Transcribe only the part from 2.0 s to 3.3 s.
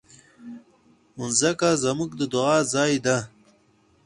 د دعا ځای ده.